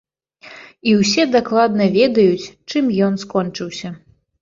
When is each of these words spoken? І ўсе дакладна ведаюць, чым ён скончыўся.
І 0.91 0.95
ўсе 1.01 1.27
дакладна 1.35 1.89
ведаюць, 1.99 2.51
чым 2.69 2.91
ён 3.13 3.23
скончыўся. 3.29 3.97